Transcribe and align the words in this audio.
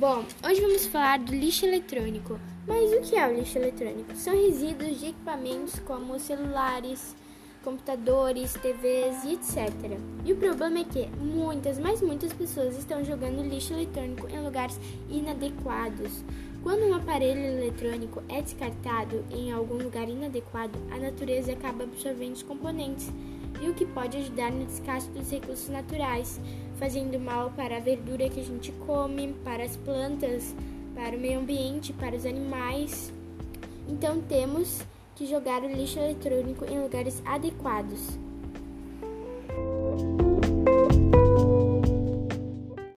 Bom, 0.00 0.24
hoje 0.42 0.62
vamos 0.62 0.86
falar 0.86 1.18
do 1.18 1.30
lixo 1.30 1.66
eletrônico. 1.66 2.40
Mas 2.66 2.90
o 2.90 3.02
que 3.02 3.16
é 3.16 3.28
o 3.28 3.38
lixo 3.38 3.58
eletrônico? 3.58 4.16
São 4.16 4.32
resíduos 4.32 4.98
de 4.98 5.08
equipamentos 5.08 5.78
como 5.80 6.18
celulares, 6.18 7.14
computadores, 7.62 8.54
TVs 8.54 9.24
e 9.24 9.34
etc. 9.34 9.70
E 10.24 10.32
o 10.32 10.36
problema 10.36 10.78
é 10.78 10.84
que 10.84 11.06
muitas, 11.18 11.78
mas 11.78 12.00
muitas 12.00 12.32
pessoas 12.32 12.78
estão 12.78 13.04
jogando 13.04 13.46
lixo 13.46 13.74
eletrônico 13.74 14.26
em 14.28 14.42
lugares 14.42 14.80
inadequados. 15.10 16.24
Quando 16.62 16.86
um 16.86 16.94
aparelho 16.94 17.38
eletrônico 17.38 18.22
é 18.30 18.40
descartado 18.40 19.22
em 19.30 19.52
algum 19.52 19.76
lugar 19.76 20.08
inadequado, 20.08 20.78
a 20.90 20.96
natureza 20.98 21.52
acaba 21.52 21.84
absorvendo 21.84 22.36
os 22.36 22.42
componentes, 22.42 23.12
e 23.60 23.68
o 23.68 23.74
que 23.74 23.84
pode 23.84 24.16
ajudar 24.16 24.50
no 24.50 24.64
descarte 24.64 25.08
dos 25.08 25.30
recursos 25.30 25.68
naturais, 25.68 26.40
fazendo 26.78 27.18
mal 27.20 27.50
para 27.50 27.76
a 27.76 27.80
verdura 27.80 28.28
que 28.28 28.40
a 28.40 28.44
gente 28.44 28.72
come, 28.86 29.34
para 29.44 29.64
as 29.64 29.76
plantas, 29.76 30.54
para 30.94 31.16
o 31.16 31.20
meio 31.20 31.40
ambiente, 31.40 31.92
para 31.92 32.16
os 32.16 32.24
animais. 32.24 33.12
Então 33.88 34.20
temos 34.22 34.82
que 35.14 35.26
jogar 35.26 35.62
o 35.62 35.68
lixo 35.68 35.98
eletrônico 35.98 36.64
em 36.64 36.80
lugares 36.80 37.22
adequados. 37.26 38.18